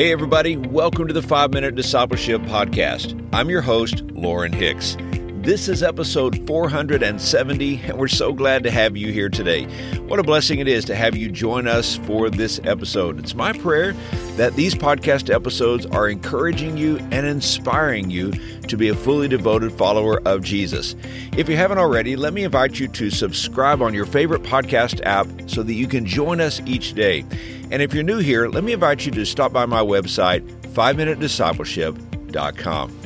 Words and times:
Hey, 0.00 0.12
everybody, 0.12 0.56
welcome 0.56 1.08
to 1.08 1.12
the 1.12 1.20
5 1.20 1.52
Minute 1.52 1.74
Discipleship 1.74 2.40
Podcast. 2.44 3.22
I'm 3.34 3.50
your 3.50 3.60
host, 3.60 4.00
Loren 4.12 4.50
Hicks. 4.50 4.96
This 5.42 5.70
is 5.70 5.82
episode 5.82 6.46
470, 6.46 7.80
and 7.84 7.96
we're 7.96 8.08
so 8.08 8.34
glad 8.34 8.62
to 8.64 8.70
have 8.70 8.94
you 8.94 9.10
here 9.10 9.30
today. 9.30 9.64
What 10.00 10.20
a 10.20 10.22
blessing 10.22 10.58
it 10.58 10.68
is 10.68 10.84
to 10.84 10.94
have 10.94 11.16
you 11.16 11.30
join 11.30 11.66
us 11.66 11.96
for 11.96 12.28
this 12.28 12.60
episode. 12.64 13.18
It's 13.18 13.34
my 13.34 13.54
prayer 13.54 13.94
that 14.36 14.54
these 14.54 14.74
podcast 14.74 15.34
episodes 15.34 15.86
are 15.86 16.10
encouraging 16.10 16.76
you 16.76 16.98
and 17.10 17.24
inspiring 17.24 18.10
you 18.10 18.32
to 18.68 18.76
be 18.76 18.90
a 18.90 18.94
fully 18.94 19.28
devoted 19.28 19.72
follower 19.72 20.20
of 20.28 20.44
Jesus. 20.44 20.94
If 21.38 21.48
you 21.48 21.56
haven't 21.56 21.78
already, 21.78 22.16
let 22.16 22.34
me 22.34 22.44
invite 22.44 22.78
you 22.78 22.86
to 22.88 23.08
subscribe 23.08 23.80
on 23.80 23.94
your 23.94 24.04
favorite 24.04 24.42
podcast 24.42 25.00
app 25.06 25.26
so 25.46 25.62
that 25.62 25.72
you 25.72 25.88
can 25.88 26.04
join 26.04 26.42
us 26.42 26.60
each 26.66 26.92
day. 26.92 27.24
And 27.70 27.80
if 27.80 27.94
you're 27.94 28.02
new 28.02 28.18
here, 28.18 28.48
let 28.48 28.62
me 28.62 28.74
invite 28.74 29.06
you 29.06 29.12
to 29.12 29.24
stop 29.24 29.54
by 29.54 29.64
my 29.64 29.80
website, 29.80 30.42
5minutediscipleship.com. 30.74 32.99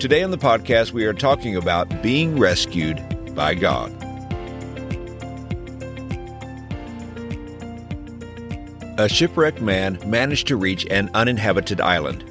Today 0.00 0.22
on 0.22 0.30
the 0.30 0.38
podcast, 0.38 0.92
we 0.92 1.06
are 1.06 1.12
talking 1.12 1.56
about 1.56 2.04
being 2.04 2.38
rescued 2.38 3.02
by 3.34 3.56
God. 3.56 3.92
A 8.96 9.08
shipwrecked 9.08 9.60
man 9.60 9.98
managed 10.06 10.46
to 10.46 10.56
reach 10.56 10.86
an 10.86 11.10
uninhabited 11.14 11.80
island. 11.80 12.24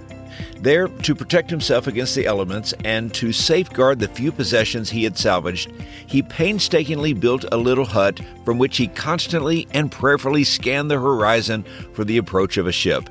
There, 0.61 0.88
to 0.88 1.13
protect 1.13 1.49
himself 1.49 1.88
against 1.88 2.16
the 2.16 2.25
elements 2.25 2.73
and 2.85 3.13
to 3.16 3.34
safeguard 3.34 3.99
the 3.99 4.08
few 4.08 4.31
possessions 4.31 4.89
he 4.89 5.03
had 5.03 5.17
salvaged, 5.17 5.70
he 6.05 6.22
painstakingly 6.22 7.11
built 7.11 7.44
a 7.52 7.58
little 7.58 7.84
hut 7.84 8.22
from 8.45 8.59
which 8.59 8.77
he 8.77 8.88
constantly 8.88 9.67
and 9.72 9.91
prayerfully 9.91 10.45
scanned 10.45 10.89
the 10.89 11.02
horizon 11.02 11.66
for 11.91 12.05
the 12.05 12.17
approach 12.17 12.55
of 12.55 12.66
a 12.66 12.72
ship. 12.72 13.09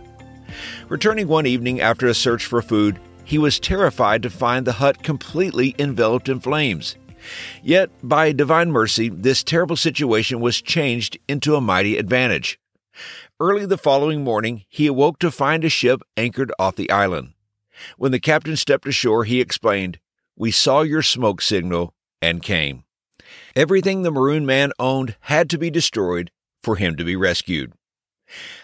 Returning 0.88 1.28
one 1.28 1.44
evening 1.44 1.83
after 1.83 2.06
a 2.06 2.14
search 2.14 2.47
for 2.47 2.62
food, 2.62 2.98
he 3.27 3.36
was 3.38 3.58
terrified 3.58 4.22
to 4.22 4.30
find 4.30 4.64
the 4.64 4.74
hut 4.74 5.02
completely 5.02 5.74
enveloped 5.80 6.28
in 6.28 6.38
flames. 6.38 6.96
Yet, 7.60 7.91
by 8.02 8.30
divine 8.30 8.70
mercy, 8.70 9.08
this 9.08 9.42
terrible 9.42 9.74
situation 9.74 10.41
was 10.41 10.62
changed 10.62 11.19
into 11.27 11.56
a 11.56 11.60
mighty 11.60 11.98
advantage. 11.98 12.60
Early 13.41 13.66
the 13.66 13.77
following 13.77 14.22
morning, 14.22 14.64
he 14.69 14.86
awoke 14.86 15.19
to 15.19 15.32
find 15.32 15.64
a 15.64 15.69
ship 15.69 16.02
anchored 16.16 16.52
off 16.56 16.77
the 16.77 16.91
island. 16.91 17.32
When 17.98 18.12
the 18.12 18.20
captain 18.20 18.56
stepped 18.56 18.86
ashore, 18.86 19.24
he 19.24 19.41
explained, 19.41 19.98
We 20.36 20.52
saw 20.52 20.82
your 20.82 21.02
smoke 21.02 21.42
signal 21.42 21.94
and 22.22 22.44
came. 22.44 22.84
Everything 23.56 24.02
the 24.02 24.12
maroon 24.12 24.47
man 24.47 24.70
owned 24.78 25.16
had 25.22 25.50
to 25.50 25.58
be 25.58 25.69
destroyed 25.69 26.30
for 26.62 26.77
him 26.77 26.94
to 26.94 27.04
be 27.04 27.16
rescued. 27.16 27.72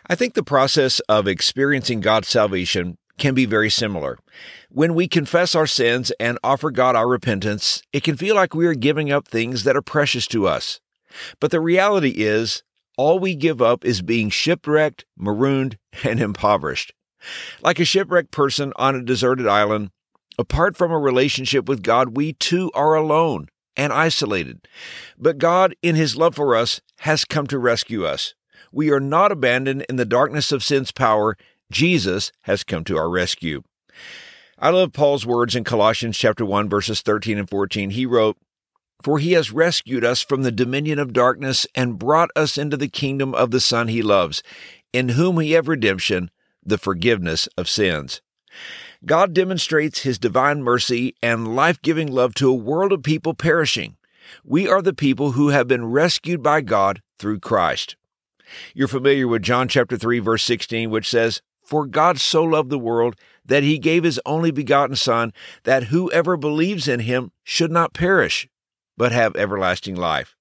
I 0.06 0.14
think 0.14 0.34
the 0.34 0.42
process 0.42 1.00
of 1.08 1.26
experiencing 1.26 2.00
God's 2.00 2.28
salvation 2.28 2.96
can 3.18 3.34
be 3.34 3.44
very 3.44 3.70
similar. 3.70 4.18
When 4.70 4.94
we 4.94 5.06
confess 5.08 5.54
our 5.54 5.66
sins 5.66 6.10
and 6.18 6.38
offer 6.42 6.70
God 6.70 6.96
our 6.96 7.08
repentance, 7.08 7.82
it 7.92 8.02
can 8.02 8.16
feel 8.16 8.34
like 8.34 8.54
we 8.54 8.66
are 8.66 8.74
giving 8.74 9.12
up 9.12 9.28
things 9.28 9.64
that 9.64 9.76
are 9.76 9.82
precious 9.82 10.26
to 10.28 10.46
us. 10.46 10.80
But 11.40 11.50
the 11.50 11.60
reality 11.60 12.14
is, 12.16 12.62
all 12.96 13.18
we 13.18 13.34
give 13.34 13.60
up 13.60 13.84
is 13.84 14.02
being 14.02 14.30
shipwrecked, 14.30 15.04
marooned, 15.16 15.78
and 16.04 16.20
impoverished. 16.20 16.92
Like 17.62 17.78
a 17.78 17.84
shipwrecked 17.84 18.30
person 18.30 18.72
on 18.76 18.96
a 18.96 19.02
deserted 19.02 19.46
island, 19.46 19.90
apart 20.38 20.76
from 20.76 20.90
a 20.90 20.98
relationship 20.98 21.68
with 21.68 21.82
God, 21.82 22.16
we 22.16 22.32
too 22.34 22.70
are 22.74 22.94
alone 22.94 23.48
and 23.76 23.92
isolated. 23.92 24.66
But 25.18 25.38
God, 25.38 25.74
in 25.82 25.94
His 25.94 26.16
love 26.16 26.34
for 26.34 26.56
us, 26.56 26.80
has 27.00 27.24
come 27.24 27.46
to 27.48 27.58
rescue 27.58 28.04
us. 28.04 28.34
We 28.72 28.90
are 28.90 29.00
not 29.00 29.32
abandoned 29.32 29.84
in 29.88 29.96
the 29.96 30.04
darkness 30.04 30.50
of 30.50 30.64
sin's 30.64 30.92
power. 30.92 31.36
Jesus 31.72 32.30
has 32.42 32.62
come 32.62 32.84
to 32.84 32.96
our 32.96 33.10
rescue. 33.10 33.62
I 34.58 34.70
love 34.70 34.92
Paul's 34.92 35.26
words 35.26 35.56
in 35.56 35.64
Colossians 35.64 36.16
chapter 36.16 36.44
1 36.44 36.68
verses 36.68 37.00
13 37.00 37.38
and 37.38 37.50
14. 37.50 37.90
He 37.90 38.06
wrote, 38.06 38.36
"For 39.02 39.18
he 39.18 39.32
has 39.32 39.50
rescued 39.50 40.04
us 40.04 40.22
from 40.22 40.42
the 40.42 40.52
dominion 40.52 40.98
of 40.98 41.12
darkness 41.12 41.66
and 41.74 41.98
brought 41.98 42.30
us 42.36 42.56
into 42.56 42.76
the 42.76 42.88
kingdom 42.88 43.34
of 43.34 43.50
the 43.50 43.60
Son 43.60 43.88
he 43.88 44.02
loves, 44.02 44.42
in 44.92 45.10
whom 45.10 45.36
we 45.36 45.50
have 45.50 45.66
redemption, 45.66 46.30
the 46.64 46.78
forgiveness 46.78 47.48
of 47.56 47.68
sins. 47.68 48.20
God 49.04 49.32
demonstrates 49.32 50.02
his 50.02 50.18
divine 50.18 50.62
mercy 50.62 51.14
and 51.22 51.56
life 51.56 51.82
giving 51.82 52.06
love 52.06 52.34
to 52.34 52.48
a 52.48 52.54
world 52.54 52.92
of 52.92 53.02
people 53.02 53.34
perishing. 53.34 53.96
We 54.44 54.68
are 54.68 54.80
the 54.80 54.94
people 54.94 55.32
who 55.32 55.48
have 55.48 55.66
been 55.66 55.86
rescued 55.86 56.42
by 56.42 56.60
God 56.60 57.02
through 57.18 57.40
Christ. 57.40 57.96
You're 58.74 58.88
familiar 58.88 59.26
with 59.26 59.42
John 59.42 59.66
chapter 59.66 59.96
3 59.96 60.20
verse 60.20 60.44
16 60.44 60.90
which 60.90 61.08
says, 61.08 61.42
"For 61.72 61.86
God 61.86 62.20
so 62.20 62.44
loved 62.44 62.68
the 62.68 62.78
world 62.78 63.14
that 63.46 63.62
he 63.62 63.78
gave 63.78 64.04
his 64.04 64.20
only 64.26 64.50
begotten 64.50 64.94
son 64.94 65.32
that 65.64 65.84
whoever 65.84 66.36
believes 66.36 66.86
in 66.86 67.00
him 67.00 67.32
should 67.44 67.70
not 67.70 67.94
perish 67.94 68.46
but 68.98 69.10
have 69.12 69.34
everlasting 69.36 69.94
life." 69.94 70.36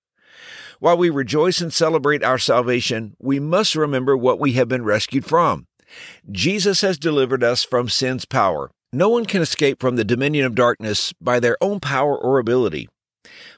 While 0.82 0.98
we 0.98 1.10
rejoice 1.10 1.62
and 1.62 1.72
celebrate 1.72 2.22
our 2.22 2.38
salvation, 2.38 3.16
we 3.18 3.40
must 3.40 3.76
remember 3.76 4.18
what 4.18 4.42
we 4.42 4.52
have 4.60 4.68
been 4.68 4.84
rescued 4.84 5.24
from. 5.24 5.68
Jesus 6.30 6.82
has 6.82 6.98
delivered 6.98 7.46
us 7.46 7.64
from 7.64 7.88
sin's 7.88 8.26
power. 8.26 8.70
No 8.92 9.08
one 9.08 9.24
can 9.24 9.42
escape 9.42 9.80
from 9.80 9.96
the 9.96 10.04
dominion 10.04 10.46
of 10.46 10.54
darkness 10.54 11.14
by 11.22 11.40
their 11.40 11.56
own 11.62 11.80
power 11.80 12.18
or 12.18 12.40
ability. 12.40 12.90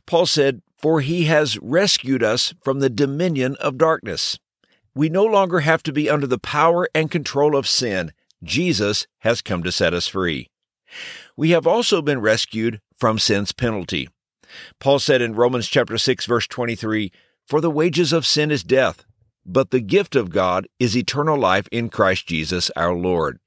Paul 0.06 0.28
said, 0.28 0.62
For 0.78 1.02
he 1.02 1.24
has 1.24 1.58
rescued 1.58 2.22
us 2.22 2.54
from 2.64 2.82
the 2.82 2.90
dominion 2.92 3.56
of 3.56 3.80
darkness. 3.80 4.38
We 4.96 5.10
no 5.10 5.26
longer 5.26 5.62
have 5.62 5.82
to 5.84 5.94
be 5.94 6.10
under 6.10 6.28
the 6.28 6.38
power 6.38 6.88
and 6.94 7.10
control 7.10 7.56
of 7.56 7.68
sin. 7.68 8.14
Jesus 8.44 9.08
has 9.20 9.42
come 9.42 9.64
to 9.64 9.72
set 9.72 9.94
us 9.94 10.08
free. 10.08 10.50
We 11.36 11.52
have 11.52 11.66
also 11.66 12.02
been 12.02 12.22
rescued 12.22 12.80
from 12.98 13.18
sin's 13.18 13.52
penalty. 13.52 14.10
Paul 14.80 15.00
said 15.00 15.22
in 15.22 15.36
Romans 15.36 15.68
chapter 15.68 15.98
6 15.98 16.26
verse 16.26 16.48
23, 16.48 17.12
For 17.48 17.60
the 17.60 17.72
wages 17.72 18.14
of 18.14 18.26
sin 18.26 18.52
is 18.52 18.64
death, 18.64 19.04
but 19.46 19.72
the 19.72 19.80
gift 19.80 20.16
of 20.16 20.30
God 20.30 20.68
is 20.80 20.96
eternal 20.96 21.38
life 21.38 21.68
in 21.72 21.90
Christ 21.90 22.28
Jesus 22.28 22.70
our 22.76 22.94
Lord. 22.94 23.40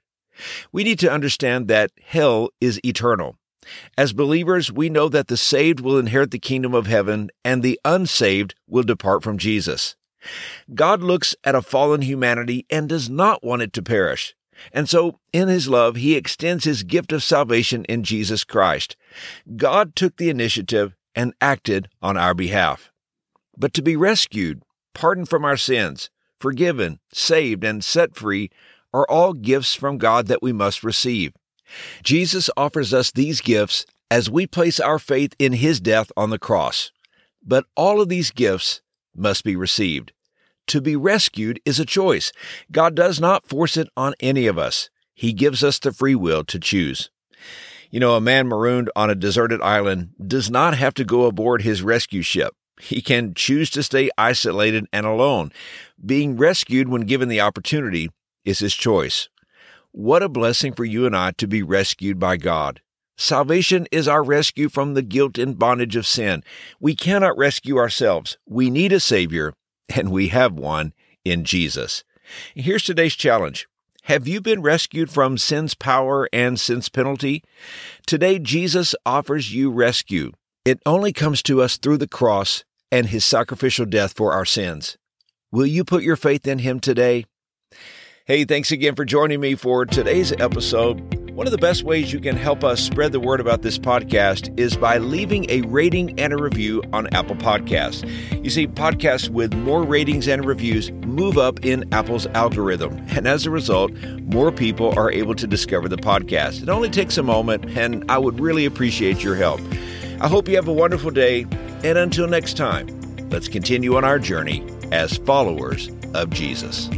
We 0.73 0.85
need 0.85 0.99
to 1.01 1.12
understand 1.12 1.69
that 1.69 1.93
hell 2.05 2.51
is 2.61 2.81
eternal. 2.85 3.37
As 3.97 4.12
believers, 4.12 4.71
we 4.71 4.91
know 4.91 5.09
that 5.09 5.29
the 5.29 5.37
saved 5.37 5.81
will 5.81 5.99
inherit 5.99 6.31
the 6.31 6.39
kingdom 6.39 6.75
of 6.75 6.87
heaven 6.87 7.31
and 7.45 7.62
the 7.62 7.81
unsaved 7.85 8.55
will 8.69 8.83
depart 8.83 9.23
from 9.23 9.39
Jesus. 9.39 9.97
God 10.75 11.03
looks 11.03 11.34
at 11.44 11.54
a 11.54 11.62
fallen 11.62 12.03
humanity 12.03 12.66
and 12.70 12.88
does 12.88 13.09
not 13.09 13.44
want 13.44 13.62
it 13.62 13.72
to 13.75 13.82
perish. 13.82 14.34
And 14.72 14.88
so, 14.88 15.20
in 15.32 15.48
His 15.48 15.69
love, 15.69 15.97
He 15.97 16.16
extends 16.16 16.64
His 16.64 16.82
gift 16.82 17.12
of 17.12 17.22
salvation 17.22 17.84
in 17.84 18.03
Jesus 18.03 18.44
Christ. 18.44 18.97
God 19.56 19.94
took 19.94 20.16
the 20.16 20.31
initiative 20.31 20.94
and 21.14 21.34
acted 21.41 21.88
on 22.03 22.16
our 22.16 22.34
behalf. 22.34 22.91
But 23.56 23.75
to 23.75 23.82
be 23.82 23.97
rescued, 23.97 24.62
pardoned 24.94 25.28
from 25.28 25.44
our 25.44 25.56
sins, 25.56 26.10
forgiven, 26.41 27.00
saved, 27.12 27.64
and 27.64 27.82
set 27.82 28.14
free 28.14 28.50
are 28.93 29.06
all 29.08 29.32
gifts 29.32 29.75
from 29.75 29.98
God 29.98 30.26
that 30.28 30.43
we 30.43 30.53
must 30.53 30.84
receive. 30.84 31.32
Jesus 32.03 32.48
offers 32.56 32.94
us 32.94 33.10
these 33.10 33.41
gifts 33.41 33.84
as 34.10 34.31
we 34.31 34.47
place 34.47 34.78
our 34.78 34.98
faith 34.98 35.34
in 35.38 35.53
His 35.53 35.81
death 35.81 36.12
on 36.16 36.31
the 36.31 36.38
cross. 36.38 36.93
But 37.43 37.66
all 37.76 38.00
of 38.00 38.08
these 38.08 38.31
gifts 38.31 38.81
must 39.14 39.44
be 39.44 39.56
received. 39.56 40.12
To 40.69 40.81
be 40.81 40.97
rescued 40.97 41.60
is 41.65 41.78
a 41.78 41.84
choice. 41.84 42.32
God 42.72 42.94
does 42.94 43.21
not 43.21 43.47
force 43.47 43.77
it 43.77 43.88
on 43.97 44.15
any 44.21 44.47
of 44.47 44.59
us. 44.59 44.91
He 45.15 45.32
gives 45.32 45.62
us 45.62 45.78
the 45.78 45.93
free 45.93 46.15
will 46.15 46.44
to 46.44 46.59
choose. 46.59 47.10
You 47.91 48.00
know, 48.00 48.16
a 48.16 48.21
man 48.21 48.49
marooned 48.49 48.91
on 48.97 49.09
a 49.09 49.15
deserted 49.15 49.62
island 49.62 50.10
does 50.26 50.50
not 50.50 50.76
have 50.76 50.94
to 50.94 51.05
go 51.05 51.25
aboard 51.25 51.62
his 51.62 51.82
rescue 51.82 52.22
ship. 52.22 52.55
He 52.81 53.00
can 53.00 53.32
choose 53.32 53.71
to 53.71 53.82
stay 53.82 54.10
isolated 54.19 54.87
and 54.93 55.06
alone. 55.06 55.53
Being 56.05 56.37
rescued 56.37 56.88
when 56.88 57.02
given 57.02 57.29
the 57.29 57.41
opportunity 57.41 58.11
is 58.44 58.58
his 58.58 58.75
choice. 58.75 59.29
What 59.93 60.23
a 60.23 60.29
blessing 60.29 60.75
for 60.75 60.85
you 60.85 61.06
and 61.06 61.17
I 61.17 61.31
to 61.38 61.46
be 61.46 61.62
rescued 61.62 62.19
by 62.19 62.37
God. 62.37 62.82
Salvation 63.17 63.87
is 63.91 64.06
our 64.06 64.23
rescue 64.23 64.69
from 64.69 64.93
the 64.93 65.00
guilt 65.00 65.38
and 65.38 65.58
bondage 65.58 65.96
of 65.96 66.06
sin. 66.06 66.44
We 66.79 66.94
cannot 66.94 67.38
rescue 67.38 67.79
ourselves. 67.79 68.37
We 68.46 68.69
need 68.69 68.93
a 68.93 69.00
Savior, 69.00 69.55
and 69.94 70.11
we 70.11 70.29
have 70.29 70.53
one 70.53 70.93
in 71.25 71.44
Jesus. 71.44 72.05
Here's 72.55 72.83
today's 72.83 73.15
challenge. 73.15 73.69
Have 74.05 74.29
you 74.29 74.41
been 74.41 74.62
rescued 74.62 75.11
from 75.11 75.37
sin's 75.37 75.75
power 75.75 76.29
and 76.33 76.61
sin's 76.61 76.88
penalty? 76.88 77.43
Today, 78.06 78.38
Jesus 78.38 78.94
offers 79.05 79.53
you 79.53 79.71
rescue. 79.71 80.31
It 80.65 80.81
only 80.87 81.12
comes 81.12 81.43
to 81.44 81.61
us 81.61 81.77
through 81.77 81.99
the 81.99 82.09
cross 82.09 82.65
and 82.93 83.06
his 83.06 83.25
sacrificial 83.25 83.87
death 83.87 84.12
for 84.12 84.33
our 84.33 84.44
sins. 84.44 84.97
Will 85.50 85.67
you 85.67 85.85
put 85.85 86.03
your 86.03 86.17
faith 86.17 86.47
in 86.47 86.61
him 86.61 86.81
today? 86.81 87.25
Hey, 88.27 88.44
thanks 88.44 88.73
again 88.73 88.94
for 88.94 89.05
joining 89.05 89.41
me 89.41 89.55
for 89.55 89.85
today's 89.85 90.32
episode. 90.32 91.16
One 91.37 91.47
of 91.47 91.50
the 91.50 91.59
best 91.59 91.83
ways 91.83 92.15
you 92.15 92.19
can 92.19 92.35
help 92.35 92.65
us 92.65 92.81
spread 92.81 93.12
the 93.12 93.21
word 93.21 93.41
about 93.41 93.61
this 93.61 93.79
podcast 93.79 94.59
is 94.59 94.75
by 94.75 94.97
leaving 94.97 95.44
a 95.50 95.61
rating 95.61 96.19
and 96.19 96.33
a 96.33 96.43
review 96.43 96.83
on 96.94 97.15
Apple 97.15 97.37
Podcasts. 97.37 98.09
You 98.43 98.49
see, 98.49 98.67
podcasts 98.67 99.29
with 99.29 99.53
more 99.53 99.83
ratings 99.83 100.29
and 100.29 100.47
reviews 100.47 100.91
move 100.93 101.37
up 101.37 101.62
in 101.62 101.93
Apple's 101.93 102.27
algorithm, 102.29 102.97
and 103.11 103.29
as 103.29 103.44
a 103.44 103.50
result, 103.50 103.93
more 104.23 104.50
people 104.50 104.99
are 104.99 105.12
able 105.12 105.35
to 105.35 105.47
discover 105.47 105.91
the 105.91 105.99
podcast. 105.99 106.62
It 106.62 106.71
only 106.71 106.88
takes 106.88 107.19
a 107.19 107.23
moment, 107.23 107.67
and 107.77 108.11
I 108.11 108.17
would 108.17 108.41
really 108.41 108.65
appreciate 108.65 109.23
your 109.23 109.35
help. 109.35 109.61
I 110.23 110.29
hope 110.29 110.49
you 110.49 110.56
have 110.56 110.69
a 110.69 110.73
wonderful 110.73 111.11
day, 111.11 111.43
and 111.85 111.99
until 111.99 112.27
next 112.29 112.56
time, 112.56 112.89
let's 113.29 113.47
continue 113.47 113.94
on 113.97 114.06
our 114.06 114.19
journey 114.19 114.67
as 114.91 115.19
followers 115.19 115.91
of 116.15 116.31
Jesus. 116.31 116.89